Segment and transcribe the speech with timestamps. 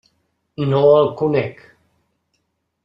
[0.71, 1.63] No el conec.